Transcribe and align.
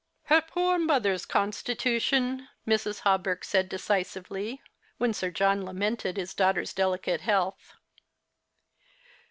"Her 0.31 0.41
poor 0.41 0.79
mother's 0.79 1.27
constitution," 1.27 2.47
Mrs. 2.67 3.01
Hawberk 3.01 3.43
said 3.43 3.69
decisively, 3.69 4.59
when 4.97 5.13
Sir 5.13 5.29
John 5.29 5.63
lamented 5.63 6.17
his 6.17 6.33
daughter's 6.33 6.73
delicate 6.73 7.21
health. 7.21 7.75